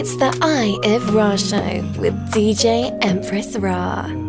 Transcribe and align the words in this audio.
It's 0.00 0.14
the 0.14 0.32
Eye 0.42 0.78
of 0.94 1.12
Rah 1.12 1.34
show 1.34 1.82
with 2.00 2.14
DJ 2.30 2.96
Empress 3.02 3.56
Rah. 3.56 4.27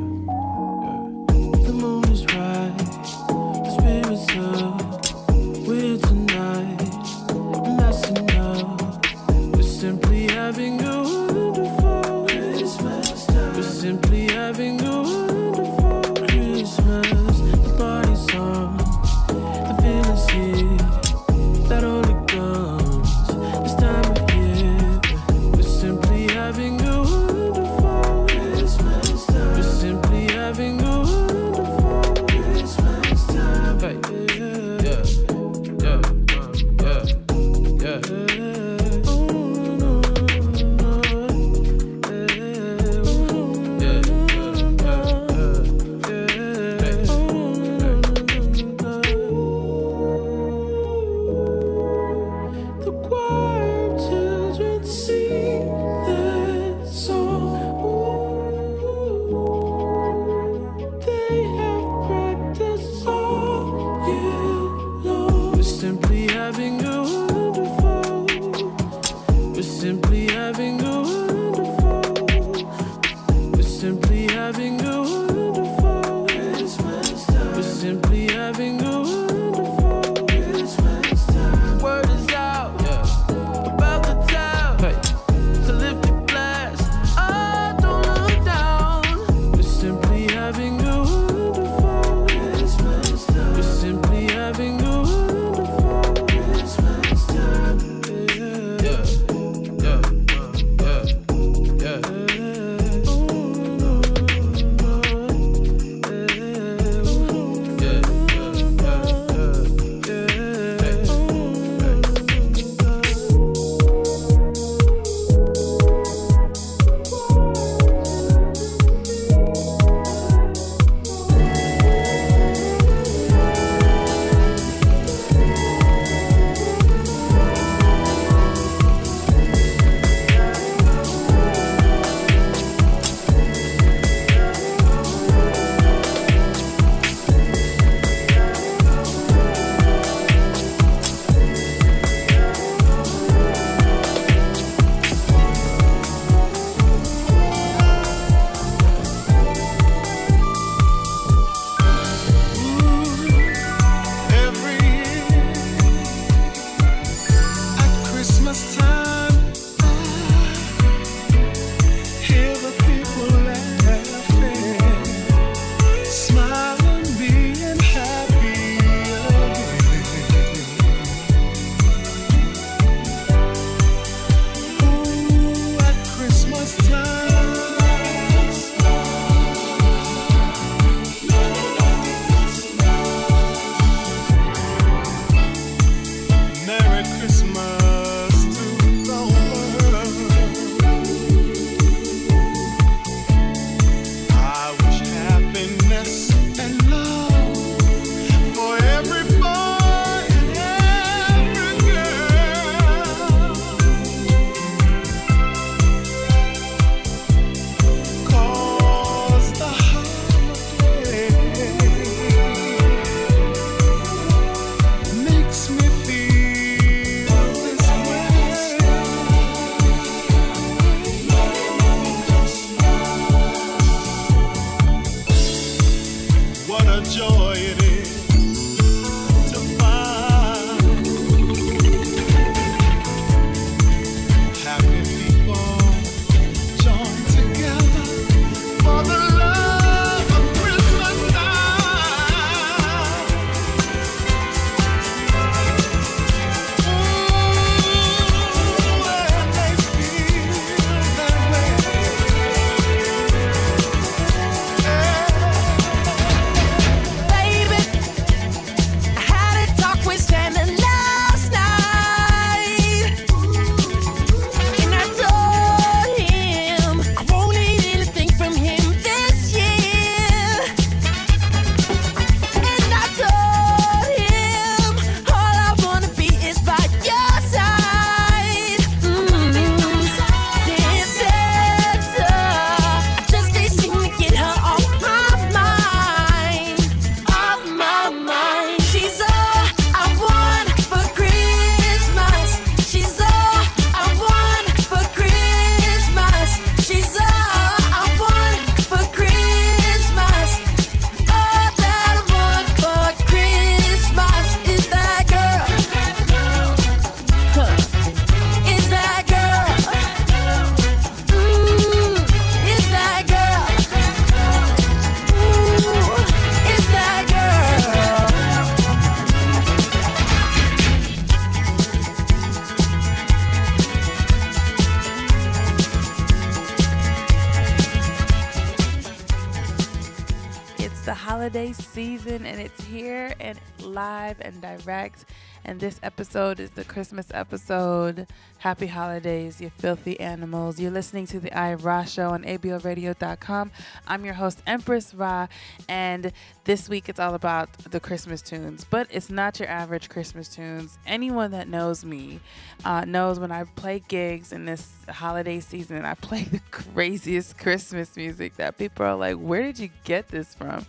Season, 331.73 332.45
and 332.45 332.59
it's 332.59 332.83
here 332.83 333.33
and 333.39 333.59
live 333.81 334.37
and 334.41 334.61
direct. 334.61 335.25
And 335.65 335.79
this 335.79 335.99
episode 336.03 336.59
is 336.59 336.71
the 336.71 336.83
Christmas 336.83 337.27
episode. 337.33 338.27
Happy 338.59 338.87
holidays, 338.87 339.61
you 339.61 339.69
filthy 339.69 340.19
animals. 340.19 340.79
You're 340.79 340.91
listening 340.91 341.27
to 341.27 341.39
the 341.39 341.55
Eye 341.55 341.75
Rah 341.75 342.05
Show 342.05 342.29
on 342.29 342.43
ABLRadio.com. 342.43 343.71
I'm 344.07 344.25
your 344.25 344.33
host, 344.33 344.63
Empress 344.65 345.13
Rah, 345.13 345.47
and 345.87 346.31
this 346.63 346.89
week 346.89 347.09
it's 347.09 347.19
all 347.19 347.35
about 347.35 347.71
the 347.79 347.99
Christmas 347.99 348.41
tunes. 348.41 348.85
But 348.89 349.07
it's 349.11 349.29
not 349.29 349.59
your 349.59 349.69
average 349.69 350.09
Christmas 350.09 350.49
tunes. 350.49 350.97
Anyone 351.05 351.51
that 351.51 351.67
knows 351.67 352.03
me 352.05 352.39
uh, 352.85 353.05
knows 353.05 353.39
when 353.39 353.51
I 353.51 353.65
play 353.65 354.01
gigs 354.07 354.51
in 354.51 354.65
this 354.65 354.91
holiday 355.07 355.59
season, 355.59 356.05
I 356.05 356.15
play 356.15 356.43
the 356.51 356.61
craziest 356.71 357.57
Christmas 357.57 358.15
music 358.15 358.55
that 358.55 358.77
people 358.77 359.05
are 359.05 359.15
like, 359.15 359.35
where 359.35 359.61
did 359.61 359.77
you 359.79 359.89
get 360.03 360.29
this 360.29 360.55
from? 360.55 360.85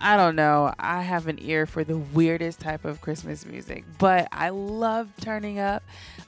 I 0.00 0.16
don't 0.16 0.36
know. 0.36 0.72
I 0.78 1.02
have 1.02 1.26
an 1.26 1.38
ear 1.42 1.66
for 1.66 1.82
the 1.82 1.98
weirdest 1.98 2.60
type 2.60 2.84
of 2.84 3.00
Christmas 3.00 3.44
music, 3.44 3.84
but 3.98 4.28
I 4.30 4.50
love 4.50 5.10
turning 5.20 5.58
up. 5.58 5.82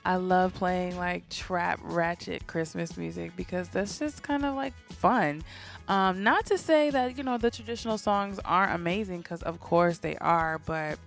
I 0.05 0.17
love 0.17 0.55
playing 0.55 0.97
like 0.97 1.29
trap 1.29 1.79
ratchet 1.83 2.47
Christmas 2.49 2.97
music 2.97 3.37
because 3.37 3.69
that's 3.69 3.99
just 3.99 4.23
kind 4.25 4.45
of 4.45 4.57
like 4.57 4.75
fun. 4.91 5.45
Um, 5.87 6.23
not 6.23 6.47
to 6.47 6.59
say 6.59 6.91
that, 6.91 7.17
you 7.17 7.23
know, 7.23 7.39
the 7.39 7.51
traditional 7.51 7.99
songs 7.99 8.41
aren't 8.45 8.75
amazing 8.75 9.23
because 9.23 9.43
of 9.43 9.61
course 9.61 9.99
they 9.99 10.17
are, 10.17 10.59
but 10.59 10.99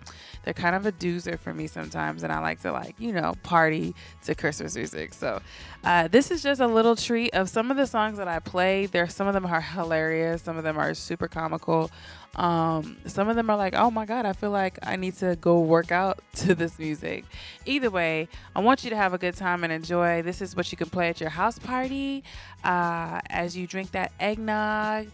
they're 0.43 0.53
kind 0.53 0.75
of 0.75 0.85
a 0.85 0.91
doozer 0.91 1.39
for 1.39 1.53
me 1.53 1.67
sometimes. 1.67 2.23
And 2.23 2.31
I 2.31 2.39
like 2.39 2.61
to 2.61 2.71
like, 2.71 2.95
you 2.97 3.13
know, 3.13 3.33
party 3.43 3.95
to 4.25 4.35
Christmas 4.35 4.75
music. 4.75 5.13
So 5.13 5.41
uh, 5.83 6.07
this 6.09 6.31
is 6.31 6.43
just 6.43 6.59
a 6.59 6.67
little 6.67 6.95
treat 6.95 7.33
of 7.33 7.49
some 7.49 7.71
of 7.71 7.77
the 7.77 7.87
songs 7.87 8.17
that 8.17 8.27
I 8.27 8.39
play. 8.39 8.85
There, 8.85 9.07
some 9.07 9.27
of 9.27 9.33
them 9.33 9.45
are 9.45 9.61
hilarious. 9.61 10.41
Some 10.41 10.57
of 10.57 10.63
them 10.63 10.77
are 10.77 10.93
super 10.93 11.27
comical. 11.27 11.89
Um, 12.35 12.97
some 13.05 13.29
of 13.29 13.35
them 13.35 13.49
are 13.49 13.57
like, 13.57 13.75
oh 13.75 13.91
my 13.91 14.05
God, 14.05 14.25
I 14.25 14.33
feel 14.33 14.49
like 14.49 14.79
I 14.81 14.95
need 14.95 15.15
to 15.17 15.35
go 15.35 15.59
work 15.59 15.91
out 15.91 16.19
to 16.37 16.55
this 16.55 16.79
music. 16.79 17.25
Either 17.65 17.89
way, 17.89 18.27
I 18.55 18.61
want 18.61 18.83
you 18.83 18.89
to 18.89 18.95
have 18.95 19.13
a 19.13 19.17
good 19.17 19.35
time 19.35 19.63
and 19.63 19.71
enjoy. 19.71 20.21
This 20.21 20.41
is 20.41 20.55
what 20.55 20.71
you 20.71 20.77
can 20.77 20.89
play 20.89 21.09
at 21.09 21.21
your 21.21 21.29
house 21.29 21.59
party 21.59 22.23
uh, 22.63 23.21
as 23.29 23.55
you 23.55 23.67
drink 23.67 23.91
that 23.91 24.11
eggnog 24.19 25.07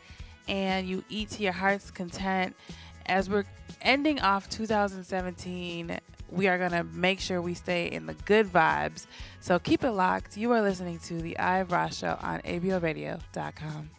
and 0.48 0.88
you 0.88 1.04
eat 1.10 1.30
to 1.32 1.44
your 1.44 1.54
heart's 1.54 1.92
content. 1.92 2.56
As 3.06 3.30
we're 3.30 3.46
ending 3.82 4.20
off 4.22 4.50
2017, 4.50 6.00
we 6.32 6.48
are 6.48 6.58
going 6.58 6.72
to 6.72 6.84
make 6.84 7.20
sure 7.20 7.42
we 7.42 7.54
stay 7.54 7.88
in 7.88 8.06
the 8.06 8.14
good 8.14 8.48
vibes. 8.48 9.08
So 9.40 9.60
keep 9.60 9.84
it 9.84 9.92
locked. 9.92 10.38
You 10.38 10.52
are 10.52 10.62
listening 10.62 11.00
to 11.00 11.22
the 11.22 11.36
Rah 11.40 11.90
Show 11.90 12.18
on 12.22 12.40
ABLRadio.com. 12.42 13.99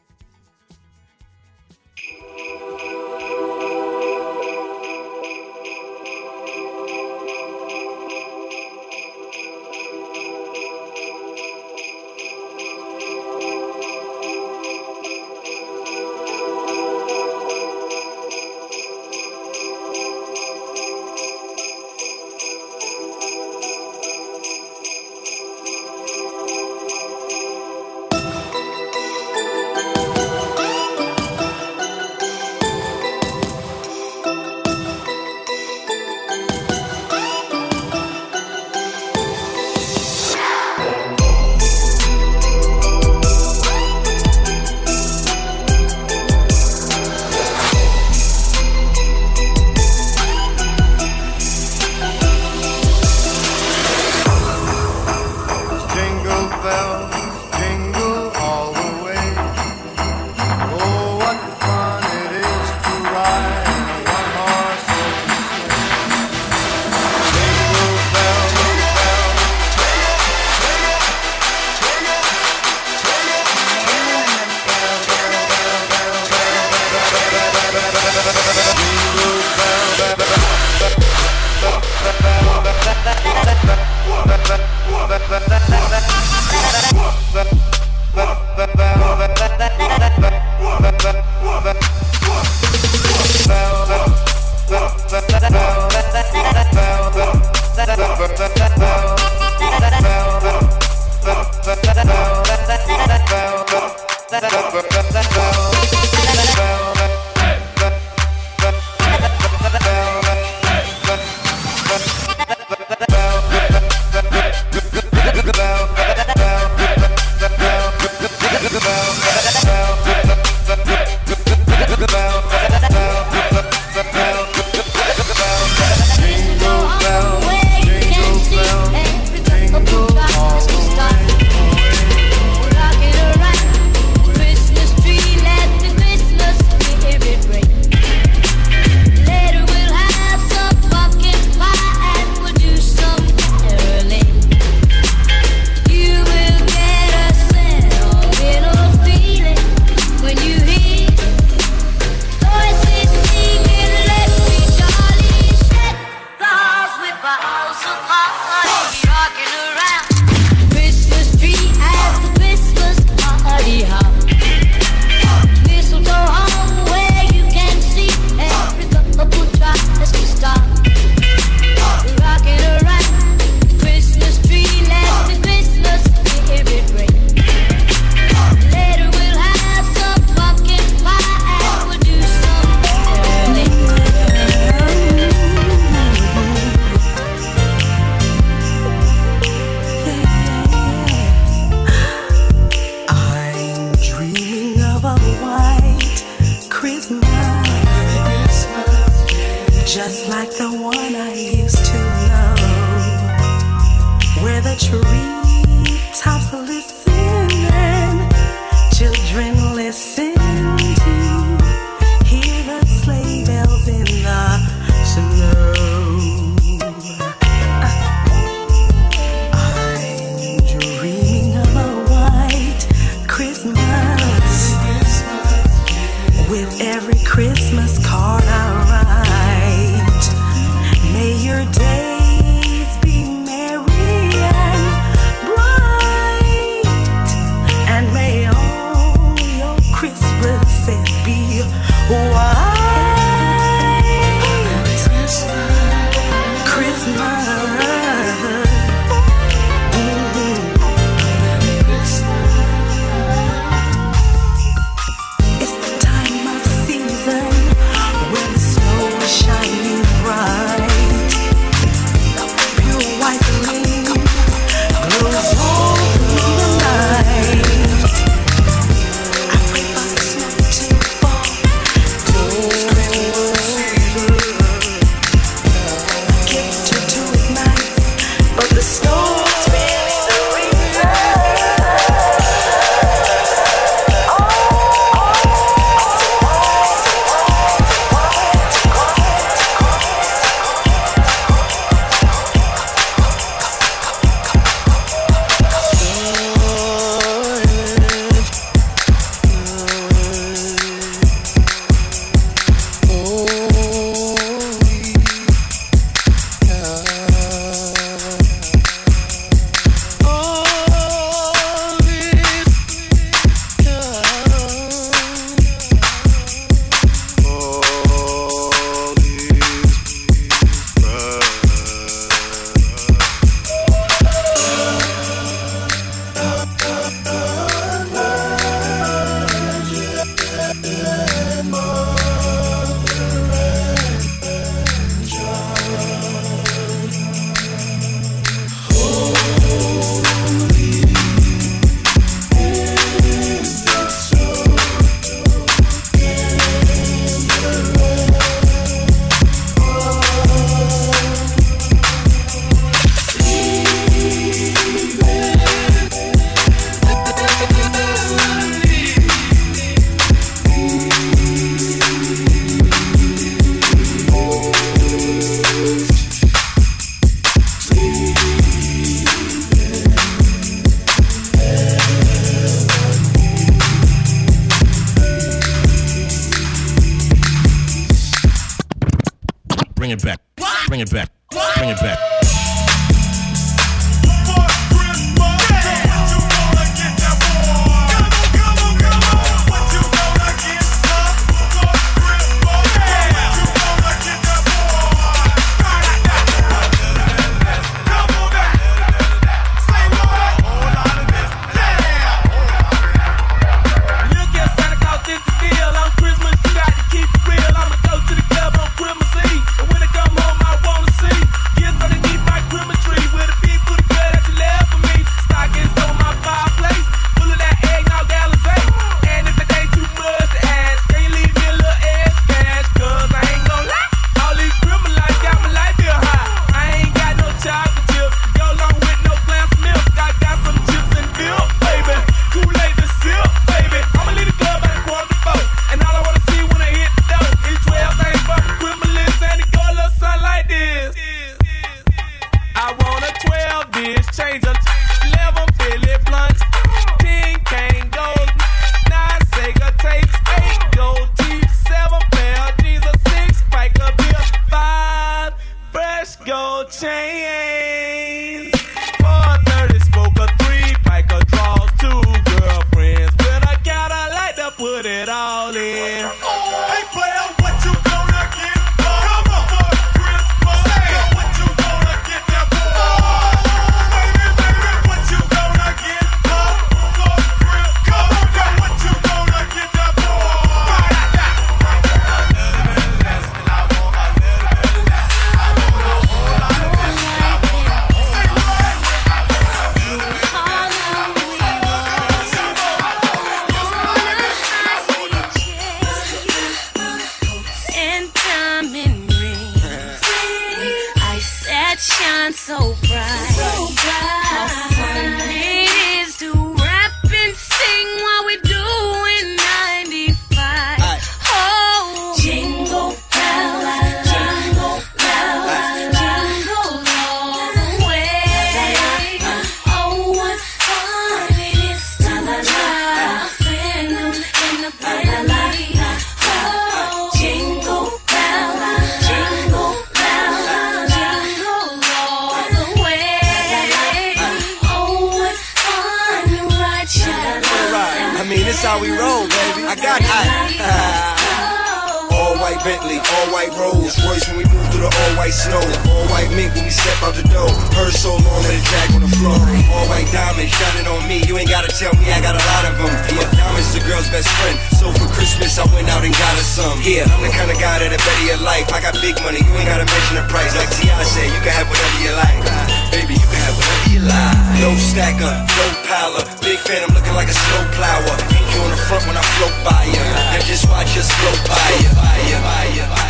Wagner, 565.30 565.64
low 565.78 565.92
power. 566.10 566.42
Big 566.60 566.78
fan, 566.78 567.04
I'm 567.06 567.14
looking 567.14 567.34
like 567.34 567.46
a 567.46 567.54
snow 567.54 567.86
plower. 567.92 568.34
You 568.74 568.82
on 568.82 568.90
the 568.90 568.96
front 568.96 569.26
when 569.28 569.36
I 569.36 569.42
float 569.42 569.70
by 569.84 570.04
ya. 570.04 570.22
And 570.54 570.64
just 570.64 570.88
watch 570.88 571.16
us 571.16 571.30
float 571.30 571.68
by 571.68 571.90
ya. 572.02 572.10
By 572.18 572.38
ya, 572.50 572.58
by 572.62 572.84
ya, 572.96 573.06
by 573.14 573.29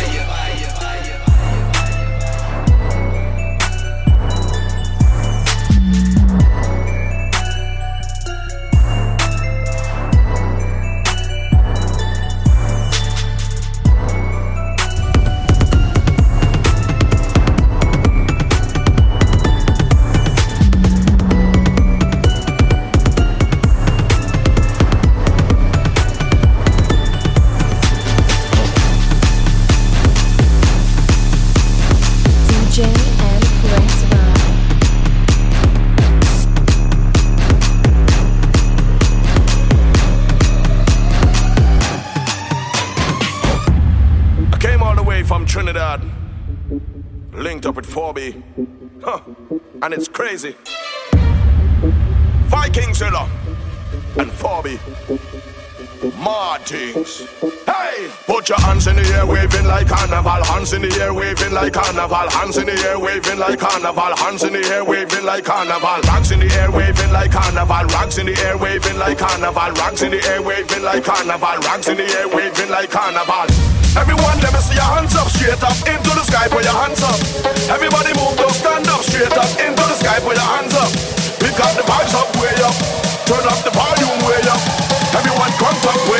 for 47.91 48.13
me. 48.13 48.41
Huh. 49.03 49.19
And 49.81 49.93
it's 49.93 50.07
crazy. 50.07 50.55
Vikings, 52.47 53.01
you 53.01 53.11
know. 53.11 53.27
And 54.17 54.31
for 54.31 54.63
me. 54.63 54.79
Martins. 56.17 57.27
Hey! 57.65 58.09
Put 58.25 58.49
your 58.49 58.59
hands 58.59 58.87
in 58.87 58.95
the 58.95 59.05
air, 59.13 59.25
waving 59.25 59.65
like 59.65 59.87
carnival. 59.87 60.43
Hands 60.43 60.73
in 60.73 60.81
the 60.83 60.91
air, 61.01 61.13
waving 61.13 61.51
like 61.53 61.73
carnival. 61.73 62.29
Hands 62.29 62.57
in 62.57 62.65
the 62.67 62.73
air, 62.87 62.97
waving 62.97 63.39
like 63.39 63.59
carnival. 63.59 64.15
Hands 64.15 64.43
in 64.43 64.53
the 64.53 64.63
air, 64.71 64.85
waving 64.85 65.25
like 65.25 65.43
carnival. 65.43 66.01
Rags 66.07 66.31
in 66.31 66.39
the 66.39 66.49
air, 66.55 66.71
waving 66.71 67.13
like 67.13 67.31
carnival. 67.31 67.87
Rags 67.87 68.17
in 68.17 68.25
the 68.25 68.33
air, 68.41 68.57
waving 68.57 68.97
like 68.97 69.17
carnival. 69.17 69.71
Rags 69.73 70.01
in 70.01 70.11
the 70.11 70.23
air, 70.23 70.41
waving 70.41 70.83
like 70.83 71.03
carnival. 71.03 71.57
Rags 71.59 71.87
in 71.89 71.97
the 71.97 72.07
air, 72.17 72.27
waving 72.29 72.69
like 72.69 72.89
carnival. 72.89 73.70
Everyone, 73.97 74.39
let 74.39 74.53
me 74.55 74.61
see 74.63 74.75
your 74.75 74.87
hands 74.87 75.15
up 75.15 75.27
straight 75.27 75.59
up 75.59 75.75
into 75.83 76.11
the 76.15 76.23
sky. 76.23 76.47
Put 76.47 76.63
your 76.63 76.77
hands 76.79 77.03
up. 77.03 77.19
Everybody 77.67 78.15
move, 78.15 78.39
don't 78.39 78.55
stand 78.55 78.87
up 78.87 79.03
straight 79.03 79.35
up 79.35 79.51
into 79.59 79.83
the 79.83 79.97
sky. 79.99 80.19
Put 80.23 80.39
your 80.39 80.47
hands 80.47 80.71
up. 80.79 80.91
We 81.43 81.51
got 81.59 81.75
the 81.75 81.83
vibes 81.83 82.15
up 82.15 82.31
way 82.39 82.55
up. 82.63 82.75
Turn 83.27 83.43
up 83.43 83.59
the 83.67 83.71
volume 83.75 84.19
way 84.23 84.39
up. 84.47 84.61
Everyone, 85.11 85.51
come 85.59 85.75
up. 85.91 86.10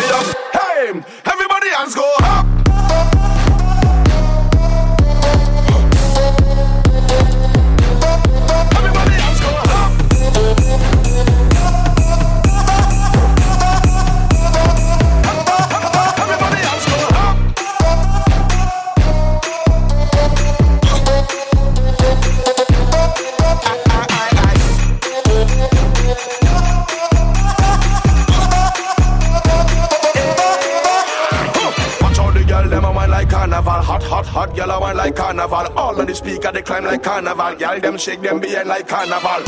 All 35.32 35.96
of 35.96 36.08
the 36.08 36.14
speaker 36.14 36.52
they 36.52 36.62
climb 36.62 36.84
like 36.84 37.04
carnival. 37.04 37.56
Girl 37.56 37.80
them 37.80 37.98
shake 37.98 38.22
them 38.22 38.42
behind 38.42 38.68
like 38.68 38.88
carnival. 38.88 39.40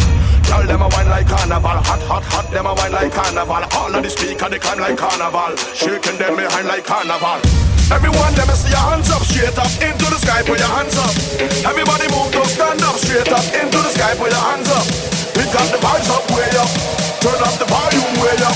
Girl 0.47 0.63
them 0.63 0.81
a 0.81 0.87
wine 0.87 1.09
like 1.09 1.27
carnival. 1.27 1.75
Hot 1.83 2.01
hot 2.07 2.23
hot 2.23 2.47
them 2.51 2.65
a 2.65 2.73
wine 2.73 2.93
like 2.93 3.11
carnival. 3.11 3.63
All 3.75 3.91
of 3.91 4.01
the 4.01 4.09
speaker 4.09 4.47
they 4.47 4.59
climb 4.59 4.79
like 4.79 4.95
carnival. 4.95 5.51
Shaking 5.75 6.15
them 6.15 6.39
behind 6.39 6.67
like 6.67 6.85
carnival. 6.85 7.43
Everyone, 7.91 8.31
let 8.39 8.47
me 8.47 8.55
see 8.55 8.71
your 8.71 8.79
hands 8.79 9.11
up, 9.11 9.27
straight 9.27 9.59
up 9.59 9.67
into 9.83 10.07
the 10.07 10.15
sky, 10.23 10.39
put 10.47 10.55
your 10.55 10.71
hands 10.71 10.95
up. 10.95 11.11
Everybody 11.67 12.07
move, 12.15 12.31
don't 12.31 12.47
stand 12.47 12.79
up, 12.79 12.95
straight 12.95 13.27
up 13.27 13.43
into 13.51 13.75
the 13.83 13.91
sky, 13.91 14.15
put 14.15 14.31
your 14.31 14.39
hands 14.39 14.71
up. 14.71 14.87
We 15.35 15.43
got 15.51 15.67
the 15.67 15.83
vibes 15.83 16.07
up, 16.07 16.23
way 16.31 16.47
up. 16.63 16.71
Turn 17.19 17.43
up 17.43 17.59
the 17.59 17.67
volume, 17.67 18.15
way 18.23 18.39
up. 18.39 18.55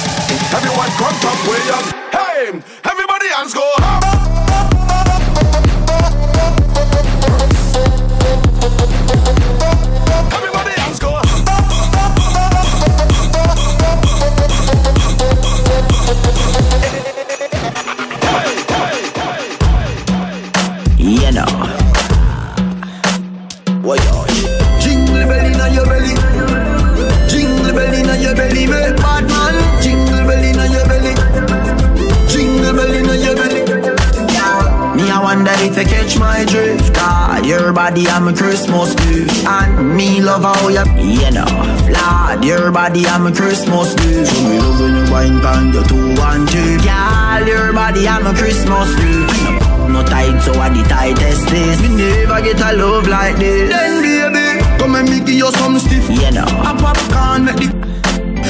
Everyone, 0.55 0.91
come 0.95 1.17
up, 1.27 1.39
way 1.43 1.63
up. 1.75 1.85
Hey, 2.07 2.55
everybody, 2.87 3.27
hands 3.35 3.53
go 3.53 3.67
up. 3.83 4.36
You 41.13 41.31
know 41.31 41.45
Lord, 41.87 42.43
your 42.43 42.71
body 42.71 43.05
I'm 43.05 43.27
a 43.27 43.31
Christmas 43.33 43.93
gift 43.95 44.31
So 44.31 44.43
me 44.43 44.59
love 44.59 44.79
when 44.79 44.95
you 44.95 45.11
wine 45.11 45.39
pan 45.41 45.73
your 45.73 45.83
two 45.83 46.15
and 46.19 46.47
two 46.49 46.77
Girl, 46.83 47.47
your 47.47 47.73
body 47.73 48.07
I'm 48.07 48.25
a 48.25 48.33
Christmas 48.33 48.89
gift 48.95 49.61
No 49.89 50.03
tight 50.03 50.39
so 50.41 50.51
I 50.59 50.69
the 50.69 50.83
tightest 50.87 51.47
this 51.47 51.81
Me 51.81 51.95
never 51.95 52.41
get 52.41 52.59
a 52.59 52.75
love 52.75 53.07
like 53.07 53.37
this 53.37 53.69
Then 53.69 54.01
baby, 54.01 54.79
come 54.79 54.95
and 54.95 55.09
me 55.09 55.19
give 55.19 55.35
you 55.35 55.51
some 55.51 55.79
stiff 55.79 56.09
You 56.09 56.31
know. 56.31 56.43
A 56.43 56.75
popcorn 56.75 57.45
make 57.45 57.57
the 57.57 57.87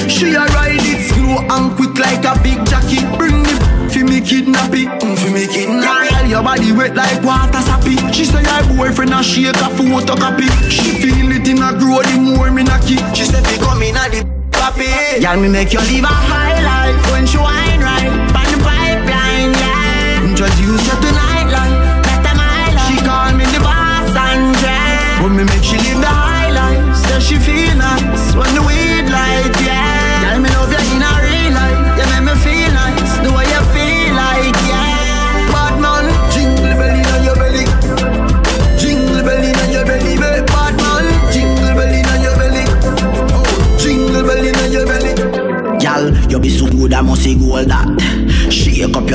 she 0.07 0.33
a 0.33 0.45
ride 0.45 0.77
it 0.77 1.01
slow 1.09 1.41
and 1.49 1.75
quick 1.75 1.97
like 1.97 2.23
a 2.23 2.39
big 2.41 2.63
jockey. 2.65 3.01
Bring 3.17 3.43
the 3.43 3.89
fi 3.91 4.03
me 4.03 4.21
kidnap 4.21 4.71
it, 4.71 4.87
mm, 5.01 5.17
fi 5.17 5.33
me 5.33 5.47
kidnap 5.47 6.05
it. 6.05 6.11
Girl, 6.11 6.25
your 6.29 6.43
body 6.43 6.71
wet 6.71 6.95
like 6.95 7.21
water 7.23 7.59
sappy. 7.61 7.97
She 8.13 8.23
say 8.25 8.43
her 8.43 8.61
boyfriend 8.77 9.13
a 9.13 9.23
shake 9.23 9.57
a 9.57 9.67
photocopy. 9.75 10.47
She 10.69 11.01
feel 11.01 11.26
in 11.47 11.63
a 11.63 11.71
grow 11.79 12.01
the 12.03 12.19
more 12.19 12.51
me 12.51 12.63
knocky. 12.63 12.99
She 13.15 13.23
said, 13.23 13.45
fi 13.47 13.57
come 13.57 13.81
in 13.81 13.95
a 13.95 14.03
the 14.12 14.21
papi. 14.51 15.21
Girl, 15.23 15.39
me 15.39 15.47
make 15.47 15.71
you 15.71 15.79
live 15.79 16.03
a 16.03 16.07
high 16.07 16.60
life 16.62 17.12
when 17.12 17.25
she 17.25 17.38
wine 17.38 17.79
right 17.79 18.12
on 18.12 18.47
the 18.51 18.60
pipeline. 18.60 19.55
Yeah, 19.55 20.27
introduce 20.27 20.83
her 20.91 20.97
to 20.99 21.10
nightlife. 21.15 22.03
Better 22.03 22.36
my 22.36 22.75
life. 22.75 22.88
She 22.91 22.95
call 22.99 23.31
me 23.39 23.45
the 23.55 23.60
boss 23.63 24.12
and 24.12 24.55
yeah. 24.60 25.23
When 25.23 25.36
me 25.38 25.43
make 25.45 25.63
she 25.63 25.77
live 25.77 26.01
the 26.03 26.12
high 26.12 26.51
life, 26.51 26.95
say 26.95 27.19
she 27.19 27.38
feel 27.39 27.75
nice 27.75 28.36
when 28.36 28.53
the 28.53 28.62
weed 28.67 28.76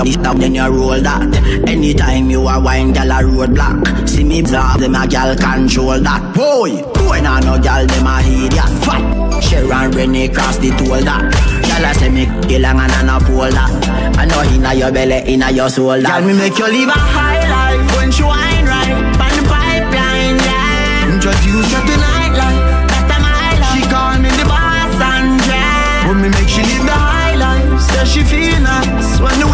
Shake 0.04 0.18
up 0.18 0.24
your 0.24 0.30
up, 0.32 0.36
then 0.38 0.54
you 0.54 0.66
roll 0.66 1.00
that. 1.00 1.22
Anytime 1.68 2.30
you 2.30 2.40
a 2.48 2.58
wine, 2.60 2.92
gal 2.92 3.10
a 3.10 3.22
roadblock. 3.22 4.08
See 4.08 4.24
me 4.24 4.42
blah, 4.42 4.76
them 4.76 4.94
a 4.94 5.06
gal 5.06 5.36
control 5.36 6.00
that. 6.00 6.34
Boy, 6.34 6.82
boy, 6.94 7.20
nah 7.20 7.38
no 7.38 7.60
gal, 7.62 7.86
them 7.86 8.06
a 8.06 8.18
idiot. 8.18 8.66
Fat. 8.82 9.42
Sharon 9.42 9.90
Renee 9.92 10.28
cross 10.28 10.58
the 10.58 10.70
toll 10.70 10.98
that. 11.06 11.30
Gal 11.62 11.84
a 11.86 11.94
say 11.94 12.10
me 12.10 12.26
kill 12.48 12.66
and 12.66 12.80
I 12.80 13.02
no 13.06 13.18
pull 13.22 13.46
that. 13.46 13.70
I 14.18 14.26
know 14.26 14.42
inna 14.42 14.74
your 14.74 14.90
belly, 14.90 15.22
inna 15.32 15.50
your 15.52 15.70
soul 15.70 16.00
that. 16.00 16.02
Gal 16.02 16.22
me 16.26 16.34
make 16.34 16.58
you 16.58 16.66
live 16.66 16.88
a 16.88 16.98
high 16.98 17.46
life 17.46 17.96
when 17.96 18.10
she 18.10 18.24
wine 18.24 18.66
right 18.66 18.90
on 18.90 19.32
the 19.38 19.44
pipeline, 19.46 20.38
yeah. 20.42 21.14
Introduce 21.14 21.70
her 21.70 21.82
to 21.86 21.94
nightlife, 21.94 22.90
that's 22.90 23.22
my 23.22 23.54
life. 23.54 23.78
She 23.78 23.86
call 23.86 24.18
me 24.18 24.30
the 24.34 24.46
boss 24.50 24.98
and 24.98 25.38
yeah. 25.46 26.10
When 26.10 26.22
me 26.22 26.28
make 26.34 26.50
she 26.50 26.62
live 26.66 26.86
the 26.90 26.98
high 26.98 27.38
life, 27.38 27.80
say 27.80 28.02
she 28.04 28.22
feel 28.26 28.58
nice 28.58 29.20
when 29.22 29.38
the 29.38 29.51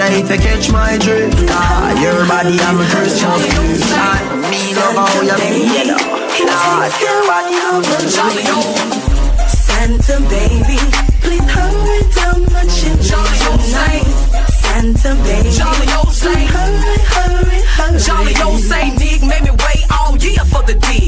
wonder 0.00 0.16
if 0.16 0.30
you 0.30 0.38
catch 0.38 0.72
my 0.72 0.96
drift. 0.98 1.36
Ah, 1.50 1.92
your 2.00 2.26
body 2.26 2.56
I'm 2.60 2.80
a 2.80 2.86
Christmas 2.88 3.44
gift. 3.52 3.92
And 3.92 4.40
me 4.48 4.74
love 4.74 4.96
how 4.96 5.20
you 5.20 5.36
feel. 5.36 5.92
Lord, 6.48 6.92
your 7.04 7.20
body 7.28 7.54
I'm 7.60 7.80
a 7.80 7.92
Santa 9.48 10.16
baby, 10.28 10.78
please 11.20 11.48
hurry 11.50 12.00
down 12.16 12.40
my 12.52 12.64
chimney 12.68 13.04
tonight. 13.44 14.08
Santa 14.48 15.14
baby, 15.24 15.50
please 15.50 15.58
hurry, 15.58 16.46
hurry, 16.56 16.98
hurry. 17.14 17.60
Jolly 17.98 18.34
old 18.42 18.60
Saint 18.60 18.98
Nick 18.98 19.22
made 19.22 19.44
me 19.44 19.50
wait 19.50 19.84
all 19.90 20.16
year 20.16 20.44
for 20.46 20.62
the 20.62 20.74
D. 20.74 20.99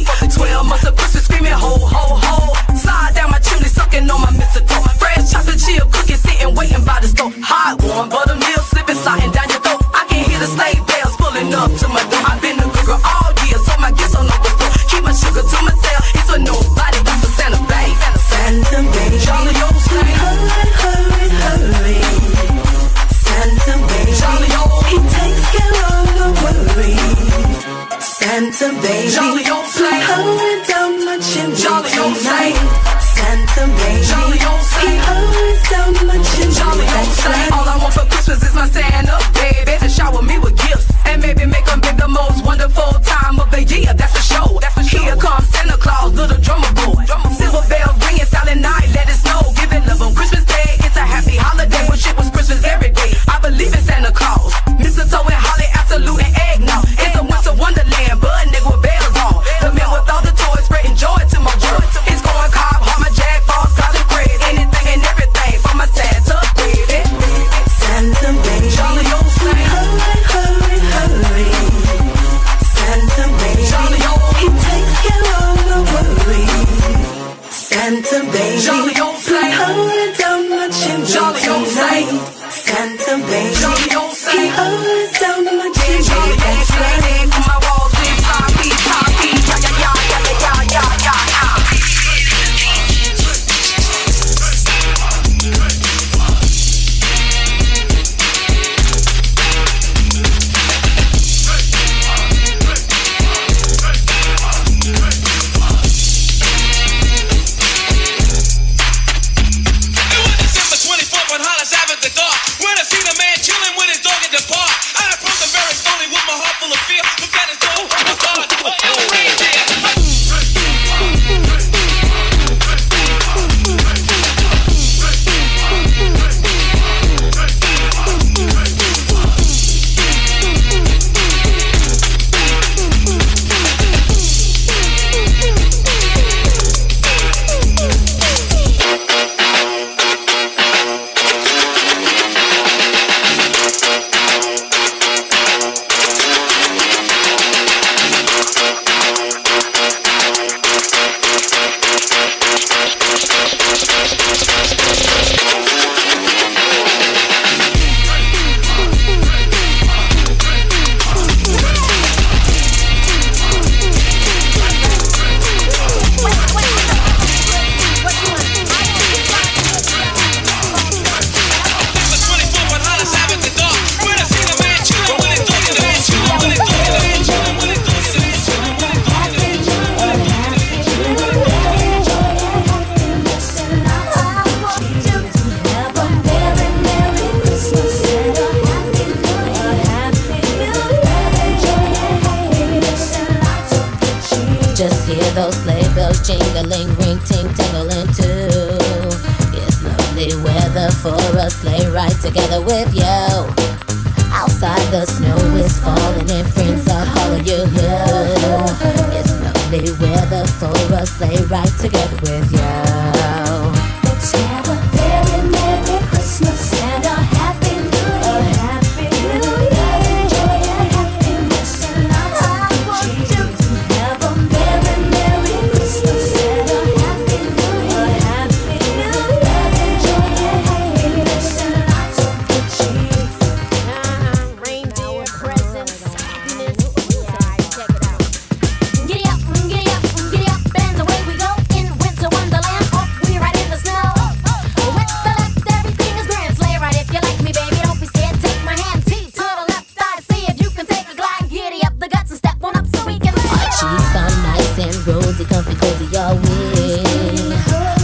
all 256.16 256.36
we 256.36 257.02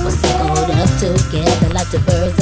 We're 0.02 0.10
snuggled 0.10 0.70
up 0.70 0.88
together 0.98 1.68
like 1.74 1.90
the 1.90 1.98
birds 2.06 2.37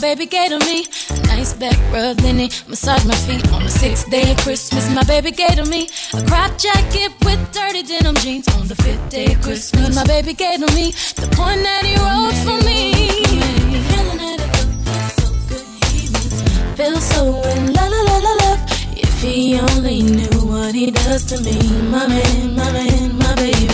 baby 0.00 0.26
gave 0.26 0.50
to 0.50 0.58
me 0.60 0.86
a 1.10 1.20
nice 1.26 1.52
back 1.54 1.78
rub, 1.92 2.20
he 2.20 2.32
massaged 2.68 3.06
my 3.06 3.14
feet. 3.14 3.46
On 3.52 3.62
the 3.62 3.68
sixth 3.68 4.10
day 4.10 4.32
of 4.32 4.38
Christmas, 4.38 4.88
my 4.94 5.04
baby 5.04 5.30
gave 5.30 5.56
to 5.56 5.64
me 5.64 5.88
a 6.14 6.24
crop 6.26 6.56
jacket 6.58 7.12
with 7.24 7.40
dirty 7.52 7.82
denim 7.82 8.16
jeans. 8.16 8.48
On 8.56 8.66
the 8.66 8.76
fifth 8.76 9.10
day 9.10 9.34
of 9.34 9.40
Christmas, 9.42 9.94
my 9.94 10.04
baby 10.04 10.32
gave 10.32 10.58
to 10.66 10.74
me 10.74 10.92
the 11.16 11.28
point 11.36 11.62
that 11.62 11.84
he 11.84 11.94
wrote 12.00 12.38
for 12.44 12.64
me 12.66 13.10
feel 16.80 16.98
so 16.98 17.42
in 17.52 17.74
la 17.74 17.84
la 17.84 18.00
la 18.08 18.16
la 18.26 18.32
love. 18.42 18.60
If 18.96 19.20
he 19.20 19.60
only 19.60 20.02
knew 20.02 20.38
what 20.48 20.74
he 20.74 20.90
does 20.90 21.24
to 21.26 21.36
me, 21.42 21.58
my 21.90 22.06
man, 22.06 22.56
my 22.56 22.72
man, 22.72 23.18
my 23.18 23.34
baby. 23.34 23.68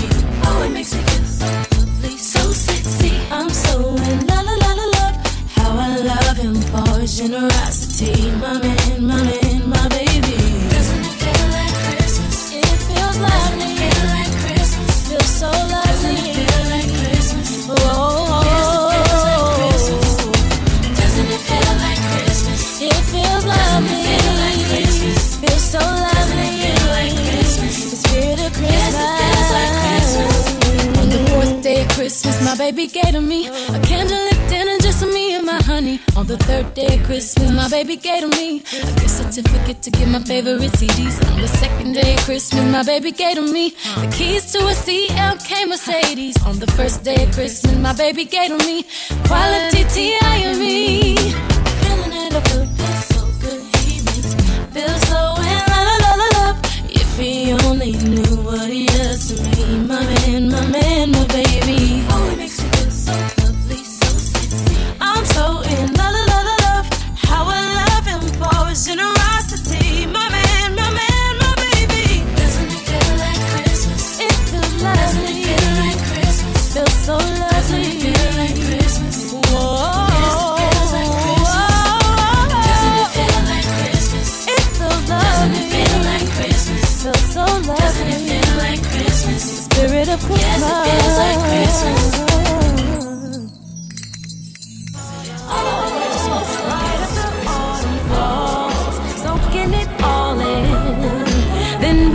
Oh, 0.44 0.64
it 0.66 0.72
makes 0.72 0.92
me 0.92 1.02
feel 1.02 1.24
so 1.24 1.46
lovely, 1.46 2.16
so 2.18 2.40
sexy. 2.50 3.12
I'm 3.30 3.48
so 3.50 3.94
in 4.08 4.26
la 4.26 4.40
la 4.40 4.55
love 6.06 6.36
him 6.36 6.54
for 6.54 7.00
his 7.00 7.18
generosity, 7.18 8.30
my 8.38 8.52
man, 8.62 9.06
my 9.06 9.22
man, 9.22 9.68
my 9.68 9.88
baby. 9.88 10.38
Doesn't 10.70 11.02
it 11.02 11.16
feel 11.22 11.46
like 11.50 11.74
Christmas? 11.82 12.54
It 12.54 12.78
feels 12.86 13.18
lovely. 13.18 13.74
Doesn't 13.74 13.74
it 13.74 13.90
feel 13.90 14.06
like 14.14 14.32
Christmas? 14.44 14.94
Feels 15.08 15.32
so 15.42 15.50
lovely. 15.50 16.14
Doesn't 16.14 16.30
it 16.30 16.46
feel 16.46 16.66
like 16.74 16.90
Christmas? 17.02 17.50
Oh, 17.68 17.74
doesn't 20.94 21.30
it 21.36 21.42
feel 21.50 21.74
like 21.82 22.00
Christmas? 22.14 22.60
It 22.86 23.02
feels 23.10 23.44
lovely. 23.44 24.02
Feel 24.06 24.34
like 24.46 24.62
Christmas. 24.70 25.20
Feels 25.42 25.64
so 25.74 25.82
lovely. 25.82 26.50
Feel 26.62 26.86
like 26.94 27.16
Christmas. 27.26 27.76
The 27.90 27.98
spirit 28.04 28.38
of 28.46 28.52
Christmas. 28.54 30.08
On 31.00 31.06
the 31.10 31.20
fourth 31.30 31.54
day 31.62 31.82
of 31.82 31.88
Christmas, 31.88 32.36
my 32.44 32.54
baby 32.56 32.86
gave 32.86 33.10
to 33.10 33.20
me 33.20 33.48
a 33.48 33.78
candlelit 33.90 34.35
On 36.16 36.26
the 36.26 36.36
third 36.38 36.74
day 36.74 36.98
of 36.98 37.04
Christmas, 37.04 37.50
my 37.52 37.68
baby 37.68 37.96
gave 37.96 38.22
to 38.22 38.28
me 38.28 38.58
a 38.58 38.92
gift 39.00 39.10
certificate 39.10 39.82
to 39.82 39.90
get 39.90 40.08
my 40.08 40.20
favorite 40.20 40.72
CDs. 40.72 41.16
On 41.32 41.40
the 41.40 41.48
second 41.48 41.92
day 41.92 42.14
of 42.14 42.20
Christmas, 42.20 42.64
my 42.70 42.82
baby 42.82 43.12
gave 43.12 43.36
to 43.36 43.42
me 43.42 43.70
the 44.00 44.08
keys 44.16 44.52
to 44.52 44.58
a 44.58 44.74
CLK 44.84 45.68
Mercedes. 45.68 46.36
On 46.46 46.58
the 46.58 46.66
first 46.72 47.04
day 47.04 47.24
of 47.24 47.32
Christmas, 47.32 47.76
my 47.76 47.92
baby 47.92 48.24
gave 48.24 48.48
to 48.48 48.58
me 48.66 48.84
quality 49.26 49.84
T.I.M.E. 49.84 51.16
Feeling 51.16 52.12
it, 52.12 52.32
so 53.12 53.20
good. 53.42 53.62
He 53.84 54.00
makes 54.08 54.32
me 54.34 54.46
feel 54.74 54.96
so 55.10 55.20
in 55.52 55.62
love. 56.36 56.58
If 56.90 57.18
he 57.18 57.52
only 57.66 57.92
knew 57.92 58.36
what 58.42 58.68
he 58.70 58.86
does 58.86 59.28
to 59.28 59.36
me, 59.42 59.86
my 59.86 60.02
man, 60.04 60.50
my 60.50 60.66
man, 60.66 61.10
my 61.12 61.26
baby. 61.28 61.65
Generosity, 68.84 70.04
my 70.06 70.28
man, 70.28 70.74
my 70.74 70.90
man, 70.90 71.38
my 71.38 71.54
baby. 71.56 72.22
Doesn't 72.36 72.68
it 72.68 72.84
feel 72.84 73.16
like 73.16 73.40
Christmas? 73.52 74.20
It 74.20 74.32
feels 74.50 74.74
lovely. 74.82 75.00
Doesn't 75.00 75.24
it 75.24 75.46
feel 75.46 75.70
like 75.80 75.98
Christmas? 76.10 76.60
Feels 76.74 76.92
so 77.06 77.16
lovely. 77.16 77.56
Doesn't 77.56 77.80
it 77.80 77.96
feel 78.04 78.30
like 78.36 78.56
Christmas? 78.66 79.16
Whoa. 79.32 79.40
Doesn't 80.76 81.00
it 81.00 81.08
feel 83.16 83.40
like 83.48 83.64
Christmas? 83.80 84.28
It 84.46 84.60
feels 84.76 85.00
lovely. 85.08 85.24
Doesn't 85.24 85.56
it 85.56 85.66
feel 85.72 85.96
like 86.10 86.28
Christmas? 86.36 86.84
Feels 87.02 87.24
so 87.32 87.40
lovely. 87.40 87.80
Doesn't 87.80 88.08
it 88.08 88.20
feel 88.28 88.52
like 88.58 88.82
Christmas? 88.82 89.66
of 90.08 90.20
Christmas. 90.20 90.40
Yes, 90.40 90.62
it 90.62 90.66
feels 90.86 91.16
like 91.18 91.38
Christmas. 91.48 92.25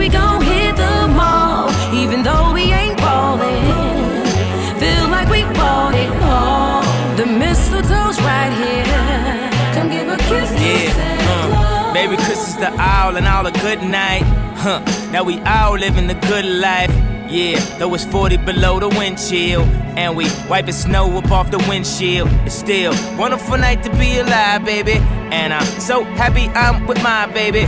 We 0.02 0.10
gon' 0.10 0.42
hit 0.42 0.76
the 0.76 1.08
mall, 1.10 1.70
even 1.94 2.24
though 2.24 2.52
we 2.54 2.64
ain't 2.74 2.98
ballin'. 2.98 3.62
Feel 4.82 5.08
like 5.16 5.30
we 5.30 5.44
bought 5.54 5.94
it 5.94 6.12
all. 6.24 6.82
The 7.20 7.26
mistletoe's 7.42 8.20
right 8.30 8.54
here. 8.64 9.50
Come 9.76 9.90
give 9.96 10.08
a 10.10 10.18
kiss 10.18 10.50
to 10.50 10.70
Yeah, 10.70 11.30
uh. 11.30 11.94
Baby 11.94 12.16
Christmas 12.16 12.56
the 12.56 12.72
owl 12.80 13.16
and 13.16 13.28
all 13.28 13.46
a 13.46 13.52
good 13.52 13.84
night. 13.84 14.24
Huh, 14.64 14.80
now 15.12 15.24
we 15.24 15.40
all 15.42 15.78
living 15.78 16.08
the 16.08 16.20
good 16.32 16.46
life. 16.46 16.94
Yeah, 17.30 17.60
though 17.78 17.94
it's 17.94 18.06
40 18.06 18.38
below 18.38 18.80
the 18.80 18.90
wind 18.90 19.20
chill. 19.20 19.62
And 20.02 20.18
we 20.18 20.26
wiping 20.50 20.74
snow 20.74 21.16
up 21.20 21.30
off 21.30 21.52
the 21.52 21.60
windshield. 21.70 22.28
It's 22.48 22.56
still 22.56 22.94
wonderful 23.20 23.58
night 23.58 23.84
to 23.84 23.92
be 23.98 24.18
alive, 24.18 24.66
baby. 24.66 24.96
And 25.32 25.54
I'm 25.54 25.66
so 25.80 26.04
happy 26.04 26.48
I'm 26.56 26.88
with 26.88 27.02
my 27.04 27.28
baby. 27.28 27.68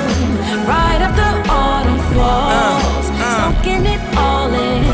Right 0.67 1.01
after 1.01 1.51
autumn 1.51 1.97
falls, 2.13 3.09
uh. 3.09 3.53
soaking 3.53 3.85
it 3.87 4.01
all 4.15 4.53
in. 4.53 4.90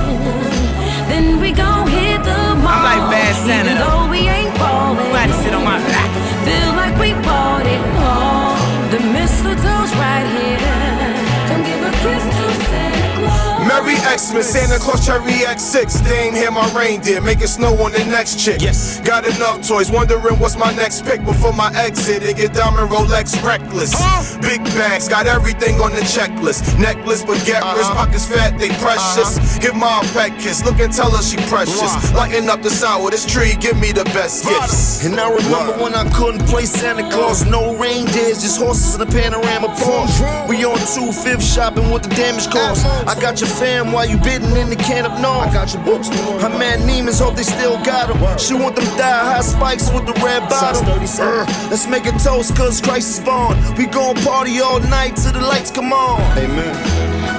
Merry 14.18 14.42
Xmas, 14.42 14.50
Santa 14.50 14.80
Claus 14.80 15.06
Cherry 15.06 15.46
X6. 15.46 16.04
They 16.04 16.28
ain't 16.28 16.36
hear 16.36 16.50
my 16.50 16.68
reindeer, 16.74 17.22
making 17.22 17.48
snow 17.48 17.74
on 17.84 17.92
the 17.92 18.04
next 18.06 18.40
chick. 18.40 18.62
Yes. 18.62 19.00
Got 19.02 19.26
enough 19.28 19.68
toys, 19.68 19.92
wondering 19.92 20.40
what's 20.40 20.58
my 20.58 20.74
next 20.74 21.06
pick 21.06 21.24
before 21.24 21.54
my 21.54 21.72
exit. 21.76 22.24
It 22.24 22.38
get 22.38 22.54
diamond 22.54 22.90
Rolex 22.90 23.38
reckless. 23.44 23.94
Big 24.38 24.64
bags, 24.74 25.08
got 25.08 25.28
everything 25.28 25.80
on 25.82 25.92
the 25.92 26.02
checklist. 26.02 26.80
Necklace, 26.80 27.24
baguette 27.24 27.76
wrist, 27.76 27.92
pockets 27.92 28.26
fat, 28.26 28.58
they 28.58 28.70
precious. 28.80 29.58
Give 29.60 29.76
mom 29.76 30.06
a 30.06 30.10
pet 30.10 30.32
kiss, 30.40 30.66
look 30.66 30.80
and 30.80 30.92
tell 30.92 31.12
her 31.12 31.22
she 31.22 31.38
precious. 31.48 32.14
Lighten 32.14 32.50
up 32.50 32.62
the 32.62 32.72
sour, 32.72 33.12
this 33.12 33.26
tree, 33.26 33.56
give 33.60 33.78
me 33.78 33.92
the 33.92 34.06
best 34.16 34.46
gifts. 34.46 35.06
And 35.06 35.20
I 35.20 35.30
remember 35.30 35.74
when 35.84 35.94
I 35.94 36.10
couldn't 36.12 36.46
play 36.48 36.66
Santa 36.66 37.08
Claus, 37.12 37.46
no 37.46 37.76
reindeers, 37.76 38.42
just 38.42 38.60
horses 38.60 38.96
in 38.96 39.02
a 39.02 39.06
Panamera 39.06 39.70
Porsche. 39.78 40.48
We 40.48 40.66
on 40.66 40.80
two 40.96 41.12
fifth 41.12 41.44
shopping 41.44 41.92
with 41.92 42.04
the 42.04 42.10
damage 42.16 42.50
cost. 42.50 42.86
I 43.08 43.20
got 43.20 43.40
your 43.40 43.50
fam 43.50 43.92
while 43.92 44.07
you 44.10 44.18
bidding 44.18 44.56
in 44.56 44.70
the 44.70 44.76
can 44.76 45.06
of 45.06 45.20
North. 45.22 45.50
I 45.50 45.54
got 45.54 45.74
your 45.74 45.84
books. 45.84 46.10
Her 46.10 46.50
man 46.50 46.80
Neiman's 46.88 47.20
hope 47.20 47.36
they 47.36 47.44
still 47.44 47.78
got 47.84 48.08
them. 48.08 48.20
She 48.38 48.54
want 48.54 48.76
them 48.76 48.86
thigh 48.98 49.24
high 49.34 49.42
spikes 49.42 49.92
with 49.92 50.06
the 50.06 50.14
red 50.24 50.48
bottom. 50.50 50.88
Uh, 50.88 51.46
let's 51.70 51.88
make 51.88 52.06
a 52.06 52.12
toast 52.20 52.56
cause 52.56 52.82
Christ 52.82 53.20
is 53.20 53.26
born. 53.26 53.58
We 53.78 53.86
gon' 53.86 54.16
party 54.24 54.60
all 54.60 54.80
night 54.80 55.16
till 55.16 55.34
the 55.34 55.42
lights 55.42 55.72
come 55.72 55.92
on. 55.94 56.22
Amen. 56.38 56.74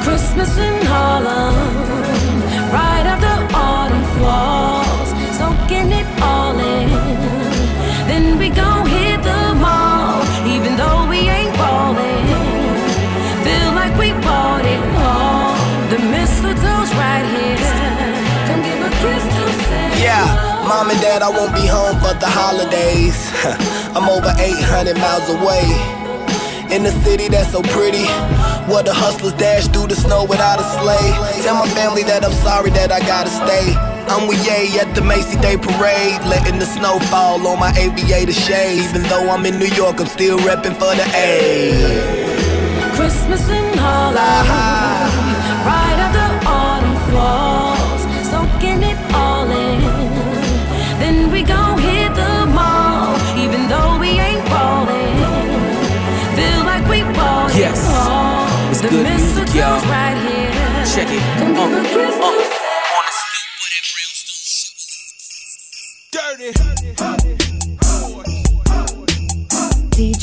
Christmas 0.03 0.57
in 0.59 0.85
Harlem, 0.87 1.55
right 2.73 3.07
after 3.07 3.55
autumn 3.55 4.05
falls, 4.19 4.58
mom 20.89 20.97
and 20.97 21.03
dad, 21.03 21.23
I 21.23 21.29
won't 21.29 21.55
be 21.55 21.67
home 21.67 22.01
for 22.01 22.15
the 22.17 22.29
holidays. 22.29 23.17
I'm 23.97 24.09
over 24.09 24.33
800 24.41 24.97
miles 24.97 25.29
away. 25.29 25.69
In 26.73 26.85
a 26.87 26.93
city 27.05 27.29
that's 27.29 27.53
so 27.53 27.61
pretty, 27.61 28.05
where 28.73 28.83
the 28.83 28.95
hustlers 28.95 29.35
dash 29.35 29.69
through 29.69 29.89
the 29.89 29.97
snow 29.97 30.25
without 30.25 30.61
a 30.61 30.67
sleigh. 30.81 31.13
Tell 31.45 31.57
my 31.57 31.69
family 31.77 32.05
that 32.05 32.25
I'm 32.25 32.33
sorry 32.33 32.71
that 32.71 32.93
I 32.93 33.01
gotta 33.01 33.29
stay. 33.29 33.77
I'm 34.09 34.29
with 34.29 34.41
Ye 34.47 34.79
at 34.81 34.95
the 34.95 35.03
Macy 35.03 35.37
Day 35.41 35.57
Parade, 35.57 36.25
letting 36.25 36.59
the 36.59 36.67
snow 36.67 36.99
fall 37.13 37.47
on 37.47 37.59
my 37.59 37.73
aviator 37.77 38.33
shades. 38.33 38.89
Even 38.89 39.03
though 39.09 39.29
I'm 39.29 39.45
in 39.45 39.59
New 39.59 39.73
York, 39.77 40.01
I'm 40.01 40.07
still 40.07 40.39
repping 40.39 40.77
for 40.81 40.93
the 40.97 41.05
A. 41.13 42.97
Christmas 42.97 43.49
in 43.49 43.77
Harlem, 43.77 45.28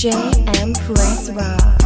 DJ 0.06 0.12
Empress 0.62 1.32
Rah. 1.32 1.85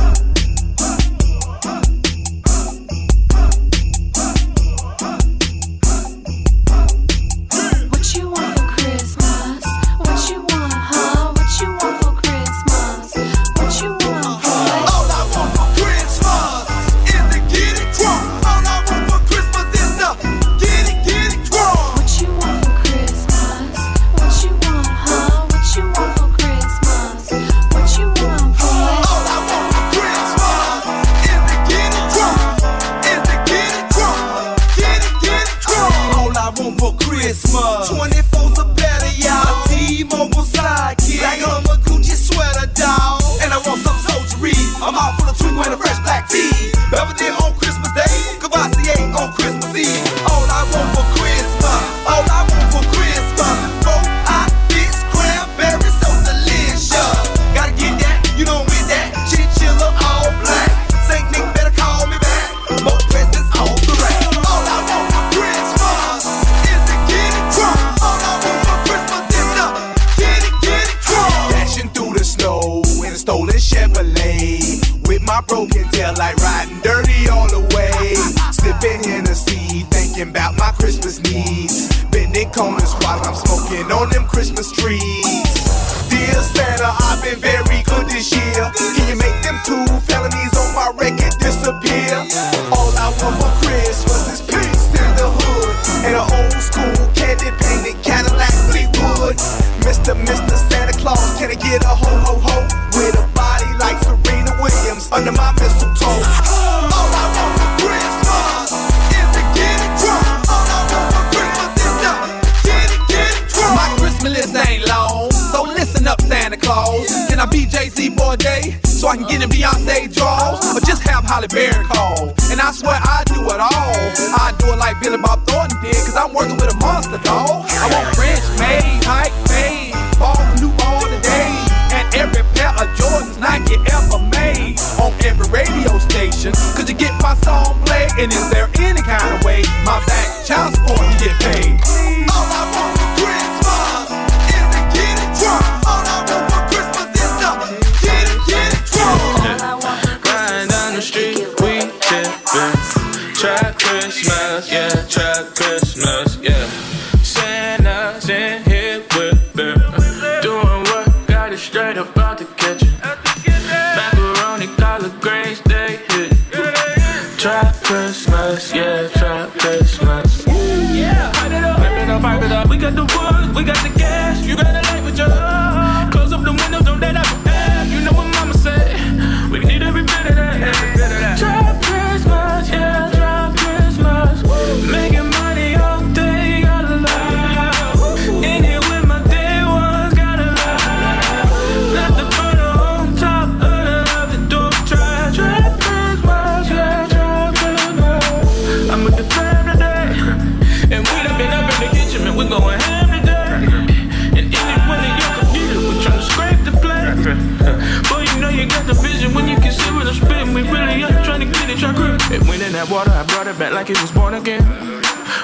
Like 213.80 213.90
it 213.90 214.02
was 214.02 214.12
born 214.12 214.34
again. 214.34 214.62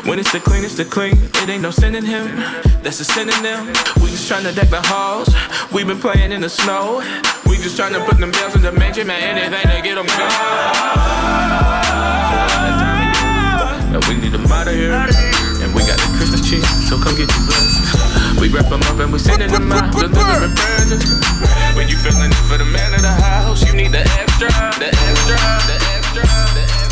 When 0.04 0.20
it's 0.20 0.34
the 0.34 0.42
clean, 0.42 0.66
it's 0.66 0.76
the 0.76 0.84
clean. 0.84 1.16
It 1.40 1.48
ain't 1.48 1.62
no 1.62 1.72
sin 1.72 1.96
in 1.96 2.04
him. 2.04 2.28
That's 2.84 3.00
a 3.00 3.06
synonym. 3.06 3.68
We 4.04 4.12
just 4.12 4.30
tryna 4.30 4.54
deck 4.54 4.68
the 4.68 4.82
halls. 4.92 5.32
We 5.72 5.86
been 5.86 6.02
playing 6.02 6.34
in 6.34 6.42
the 6.42 6.50
snow. 6.50 7.00
We 7.48 7.56
just 7.64 7.80
tryna 7.80 8.06
put 8.06 8.20
them 8.20 8.32
bells 8.32 8.54
in 8.54 8.62
the 8.62 8.74
mansion, 8.74 9.08
man. 9.08 9.24
Anything 9.24 9.72
to 9.72 9.80
get 9.88 9.96
them 9.96 10.08
gone. 10.20 10.28
Now 13.96 14.04
we 14.10 14.20
need 14.20 14.34
them 14.36 14.52
out 14.52 14.68
of 14.68 14.76
here. 14.76 14.92
And 15.64 15.72
we 15.72 15.88
got 15.88 15.96
the 16.04 16.12
Christmas 16.20 16.44
tree, 16.44 16.60
so 16.92 17.00
come 17.00 17.16
get 17.16 17.32
your 17.32 17.46
blessings. 17.48 17.88
We 18.42 18.52
wrap 18.52 18.68
them 18.68 18.84
up 18.92 19.00
and 19.00 19.14
we 19.14 19.20
sending 19.20 19.48
them 19.48 19.72
out, 19.72 19.96
delivering 19.96 20.56
presents. 20.60 21.08
When 21.72 21.88
you 21.88 21.96
feeling 22.04 22.36
it 22.36 22.44
for 22.52 22.58
the 22.58 22.68
man 22.68 22.96
of 22.96 23.02
the 23.02 23.16
house, 23.16 23.64
you 23.64 23.72
need 23.72 23.94
the 23.94 24.04
extra, 24.04 24.52
the 24.76 24.92
extra, 24.92 25.40
the 25.72 25.78
extra, 25.96 26.28
the 26.52 26.64
extra, 26.68 26.85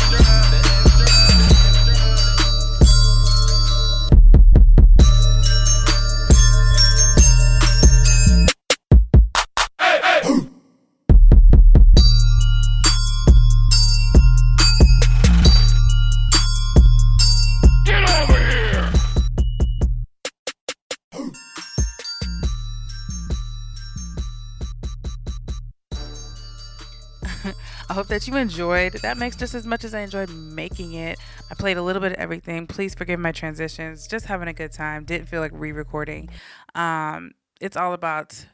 you 28.26 28.36
enjoyed 28.36 28.94
that 29.02 29.16
makes 29.18 29.36
just 29.36 29.54
as 29.54 29.66
much 29.66 29.84
as 29.84 29.94
I 29.94 30.00
enjoyed 30.00 30.30
making 30.30 30.94
it. 30.94 31.18
I 31.50 31.54
played 31.54 31.76
a 31.76 31.82
little 31.82 32.00
bit 32.00 32.12
of 32.12 32.18
everything. 32.18 32.66
Please 32.66 32.94
forgive 32.94 33.20
my 33.20 33.32
transitions. 33.32 34.06
Just 34.06 34.26
having 34.26 34.48
a 34.48 34.52
good 34.52 34.72
time. 34.72 35.04
Didn't 35.04 35.28
feel 35.28 35.40
like 35.40 35.52
re-recording. 35.54 36.30
Um, 36.74 37.32
it's 37.60 37.76
all 37.76 37.92
about 37.92 38.46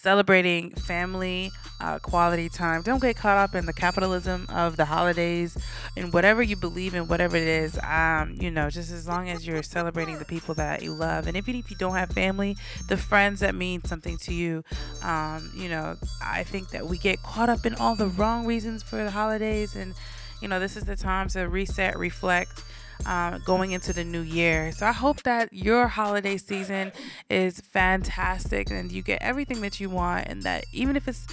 celebrating 0.00 0.70
family, 0.70 1.50
uh, 1.80 1.98
quality 1.98 2.48
time. 2.48 2.82
Don't 2.82 3.00
get 3.00 3.16
caught 3.16 3.38
up 3.38 3.54
in 3.54 3.66
the 3.66 3.72
capitalism 3.72 4.46
of 4.48 4.76
the 4.76 4.84
holidays 4.84 5.56
and 5.96 6.12
whatever 6.12 6.42
you 6.42 6.56
believe 6.56 6.94
in, 6.94 7.08
whatever 7.08 7.36
it 7.36 7.46
is. 7.46 7.78
Um, 7.82 8.36
you 8.38 8.50
know, 8.50 8.70
just 8.70 8.90
as 8.90 9.08
long 9.08 9.28
as 9.28 9.46
you're 9.46 9.62
celebrating 9.62 10.18
the 10.18 10.24
people 10.24 10.54
that 10.54 10.82
you 10.82 10.92
love, 10.92 11.26
and 11.26 11.36
even 11.36 11.56
if 11.56 11.70
you 11.70 11.76
don't 11.76 11.94
have 11.94 12.10
family, 12.10 12.56
the 12.88 12.96
friends 12.96 13.40
that 13.40 13.54
mean 13.54 13.84
something 13.84 14.16
to 14.18 14.34
you. 14.34 14.64
Um, 15.02 15.50
you 15.54 15.68
know, 15.68 15.96
I 16.22 16.44
think 16.44 16.70
that 16.70 16.86
we 16.86 16.98
get 16.98 17.22
caught 17.22 17.48
up 17.48 17.66
in 17.66 17.74
all 17.76 17.96
the 17.96 18.08
wrong 18.08 18.46
reasons 18.46 18.82
for 18.82 19.02
the 19.02 19.10
holidays, 19.10 19.74
and 19.74 19.94
you 20.40 20.48
know, 20.48 20.60
this 20.60 20.76
is 20.76 20.84
the 20.84 20.96
time 20.96 21.28
to 21.28 21.48
reset, 21.48 21.98
reflect 21.98 22.62
um, 23.06 23.42
going 23.44 23.72
into 23.72 23.92
the 23.92 24.04
new 24.04 24.20
year. 24.20 24.72
So 24.72 24.86
I 24.86 24.92
hope 24.92 25.22
that 25.24 25.52
your 25.52 25.88
holiday 25.88 26.36
season 26.36 26.92
is 27.28 27.60
fantastic 27.60 28.70
and 28.70 28.90
you 28.90 29.02
get 29.02 29.22
everything 29.22 29.60
that 29.60 29.80
you 29.80 29.90
want, 29.90 30.28
and 30.28 30.42
that 30.42 30.64
even 30.72 30.96
if 30.96 31.08
it's 31.08 31.26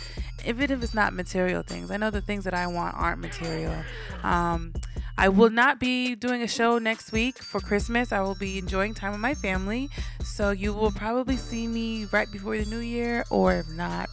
even 0.46 0.72
if 0.72 0.84
it's 0.84 0.94
not 0.94 1.14
material 1.14 1.62
things, 1.62 1.92
I 1.92 1.98
know 1.98 2.10
the 2.10 2.22
things 2.22 2.44
that 2.46 2.54
I 2.54 2.68
want 2.68 2.96
aren't 2.98 3.20
material. 3.20 3.76
Um, 4.24 4.74
I 5.18 5.30
will 5.30 5.52
not 5.52 5.80
be 5.80 6.16
doing 6.16 6.42
a 6.42 6.48
show 6.48 6.80
next 6.80 7.12
week 7.12 7.38
for 7.38 7.60
Christmas. 7.60 8.12
I 8.12 8.22
will 8.22 8.34
be 8.34 8.58
enjoying 8.58 8.96
time 8.96 9.12
with 9.12 9.20
my 9.20 9.36
family. 9.36 9.90
So 10.24 10.50
you 10.50 10.74
will 10.74 10.92
probably 10.92 11.38
see 11.38 11.68
me 11.68 12.06
right 12.12 12.32
before 12.32 12.58
the 12.58 12.66
new 12.66 12.80
year, 12.80 13.24
or 13.30 13.54
if 13.56 13.68
not, 13.70 14.10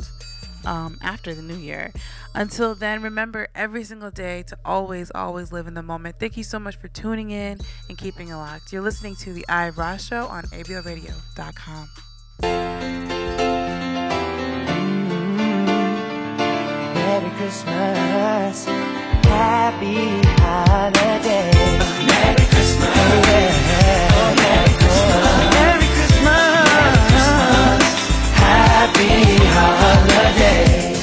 um, 0.65 0.99
after 1.03 1.35
the 1.35 1.43
new 1.43 1.57
year. 1.57 1.93
Until 2.35 2.75
then, 2.75 3.03
remember 3.03 3.49
every 3.55 3.85
single 3.85 4.11
day 4.11 4.43
to 4.45 4.59
always, 4.65 5.11
always 5.15 5.53
live 5.53 5.67
in 5.67 5.75
the 5.75 5.83
moment. 5.83 6.17
Thank 6.19 6.37
you 6.37 6.45
so 6.45 6.59
much 6.59 6.77
for 6.77 6.89
tuning 6.89 7.31
in 7.31 7.59
and 7.89 7.99
keeping 7.99 8.29
it 8.29 8.37
locked. 8.37 8.73
You're 8.73 8.83
listening 8.83 9.17
to 9.17 9.33
the 9.33 9.45
Eye 9.49 9.71
Rah's 9.71 10.05
Show 10.07 10.27
on 10.27 10.45
ablradio.com. 10.45 11.89
Merry 16.95 17.31
Christmas, 17.37 18.67
Happy 19.27 20.21
Holiday. 20.41 21.51
Merry 22.07 22.45
Christmas, 22.47 22.97
yeah. 23.27 24.35
Merry 24.37 24.75
Christmas, 24.79 25.55
Merry 25.55 25.89
Christmas, 25.97 27.83
Happy 28.35 29.28
Holiday. 29.59 30.95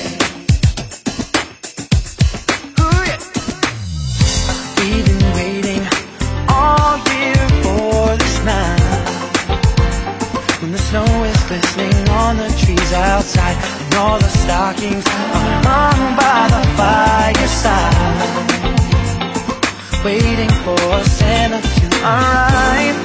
We've 4.77 5.05
been 5.05 5.25
waiting 5.33 5.83
all 6.49 6.97
year 7.11 7.41
for 7.63 8.15
this 8.17 8.37
night 8.45 8.81
when 10.61 10.71
the 10.71 10.77
snow 10.77 11.05
is 11.23 11.43
glistening 11.49 12.09
on 12.09 12.37
the 12.37 12.49
trees 12.61 12.93
outside 12.93 13.57
and 13.85 13.95
all 13.95 14.19
the 14.19 14.29
stockings 14.43 15.05
are 15.07 15.61
hung 15.67 16.01
by 16.15 16.47
the 16.55 16.63
fireside 16.79 17.95
waiting 20.03 20.51
for 20.63 21.03
Santa 21.03 21.61
to 21.61 21.85
arrive 22.03 22.97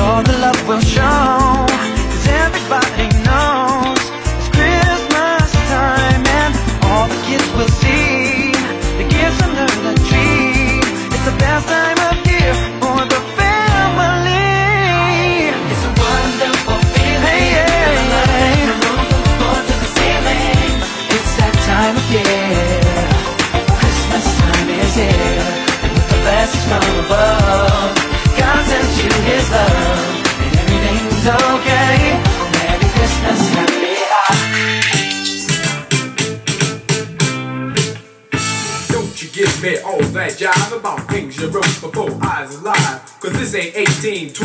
all 0.00 0.22
the 0.22 0.36
love 0.38 0.68
will 0.68 0.80
show 0.80 1.66
cause 1.66 2.28
everybody 2.28 3.13
kids 7.26 7.50
will 7.54 7.83
this 44.04 44.43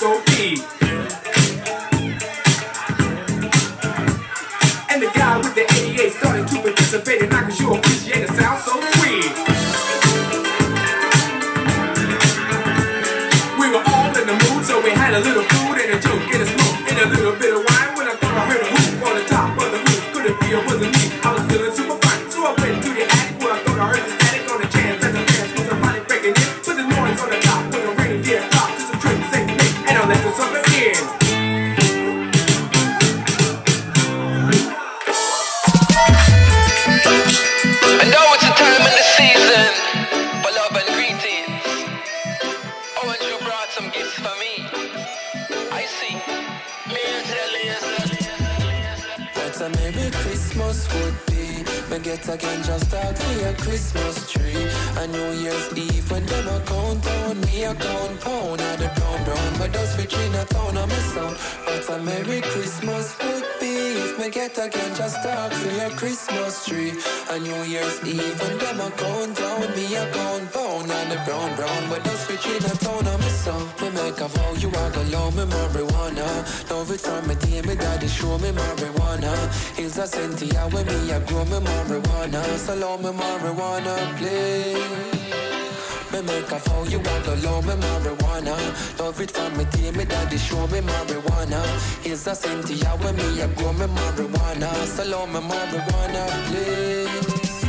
disco 0.00 0.20
beat. 0.26 0.60
And 4.90 5.02
the 5.02 5.10
guy 5.14 5.36
with 5.36 5.54
the 5.54 5.66
88 5.72 6.12
started 6.12 6.48
to 6.48 6.62
participate, 6.62 7.22
and 7.22 7.34
I 7.34 7.42
could 7.44 7.54
sure 7.54 7.76
appreciate 7.76 7.99
rich 60.00 60.14
in 60.14 60.34
a 60.34 60.44
town 60.44 60.76
of 60.76 60.88
my 60.88 61.00
sound. 61.12 61.36
What 61.64 61.88
a 61.90 62.02
Merry 62.02 62.40
Christmas 62.40 63.06
would 63.22 63.44
be. 63.60 63.74
If 64.04 64.18
me 64.18 64.30
get 64.30 64.56
again 64.58 64.92
just 64.94 65.16
talk 65.22 65.52
for 65.52 65.72
your 65.80 65.90
Christmas 65.90 66.64
tree. 66.66 66.92
A 67.30 67.38
New 67.38 67.62
Year's 67.72 67.98
Eve 68.04 68.38
when 68.40 68.58
them 68.58 68.80
a 68.80 68.90
count 68.90 69.36
down, 69.36 69.60
me 69.76 69.84
a 69.94 70.04
count 70.12 70.52
pound. 70.52 70.90
Of 70.90 71.08
the 71.10 71.18
brown 71.26 71.54
brown, 71.56 71.82
but 71.90 72.02
those 72.04 72.24
rich 72.28 72.46
in 72.46 72.64
a 72.64 72.74
town 72.84 73.06
of 73.12 73.18
my 73.20 73.28
sound. 73.44 73.68
Me 73.80 73.88
make 73.90 74.20
a 74.20 74.28
vow 74.28 74.52
you 74.62 74.68
are 74.68 74.90
gonna 74.90 75.16
love 75.16 75.36
me 75.36 75.44
marijuana. 75.54 76.28
It 76.94 77.00
from 77.00 77.28
me 77.28 77.34
day, 77.36 77.60
me 77.62 77.74
daddy 77.76 78.08
show 78.08 78.38
me 78.38 78.50
marijuana. 78.50 79.32
Hills 79.76 79.98
a 79.98 80.06
Cynthia 80.06 80.62
when 80.72 80.86
me 80.86 81.10
a 81.10 81.20
grow 81.20 81.44
me 81.44 81.58
marijuana. 81.68 82.42
So 82.56 82.74
love 82.74 83.02
me 83.04 83.10
marijuana, 83.10 83.94
please. 84.18 85.19
Me 86.12 86.20
make 86.22 86.50
a 86.50 86.58
vow 86.58 86.82
you 86.84 86.98
are 86.98 87.02
gonna 87.02 87.36
love 87.42 87.66
me 87.66 87.74
marijuana. 87.74 88.98
Love 88.98 89.20
it 89.20 89.30
from 89.30 89.56
me 89.56 89.64
day, 89.66 89.92
me 89.92 90.04
daddy 90.04 90.38
show 90.38 90.66
me 90.66 90.80
marijuana. 90.80 91.62
Hills 92.02 92.26
a 92.26 92.34
Cynthia 92.34 92.90
when 92.98 93.14
me 93.14 93.40
a 93.40 93.46
grow 93.48 93.72
me 93.74 93.86
marijuana. 93.86 94.70
So 94.86 95.04
love 95.04 95.28
me 95.32 95.38
marijuana, 95.38 96.22
please. 96.48 97.64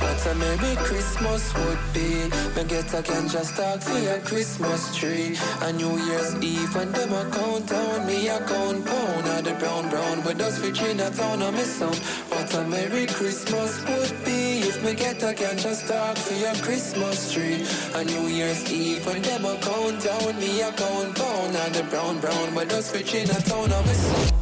What 0.00 0.26
a 0.26 0.34
Merry 0.34 0.76
Christmas 0.76 1.52
would 1.54 1.78
be. 1.92 2.30
Me 2.56 2.64
get 2.64 2.94
a 2.94 3.02
can 3.02 3.28
just 3.28 3.54
talk 3.54 3.82
for 3.82 3.98
your 3.98 4.20
Christmas 4.20 4.96
tree. 4.96 5.36
A 5.60 5.72
New 5.74 5.98
Year's 6.06 6.34
Eve 6.36 6.74
when 6.74 6.90
them 6.92 7.12
a 7.12 7.30
count 7.30 7.66
down, 7.66 8.06
me 8.06 8.28
a 8.28 8.38
count 8.46 8.86
pound 8.86 9.26
of 9.26 9.44
the 9.44 9.54
brown 9.58 9.90
brown. 9.90 10.24
With 10.24 10.40
us 10.40 10.58
rich 10.60 10.80
in 10.80 11.00
a 11.00 11.10
town 11.10 11.42
of 11.42 11.52
me 11.52 11.64
sound. 11.64 11.96
What 12.30 12.54
a 12.54 12.64
Merry 12.64 13.06
Christmas 13.06 13.84
would 13.86 14.24
be 14.24 14.61
me 14.84 14.94
get 14.94 15.22
a 15.22 15.34
can 15.34 15.56
just 15.58 15.86
talk 15.86 16.16
for 16.16 16.34
your 16.34 16.54
Christmas 16.56 17.32
tree. 17.32 17.64
A 17.94 18.04
New 18.04 18.26
Year's 18.28 18.70
Eve 18.72 19.04
when 19.06 19.22
them 19.22 19.44
a 19.44 19.56
count 19.58 20.02
down, 20.02 20.40
me 20.40 20.60
a 20.60 20.72
count 20.72 21.14
pound 21.16 21.56
and 21.56 21.74
the 21.74 21.84
brown 21.84 22.18
brown. 22.20 22.54
With 22.54 22.72
us 22.72 22.92
rich 22.94 23.14
in 23.14 23.30
a 23.30 23.40
town 23.42 23.72
of 23.72 23.88
sound. 23.88 24.41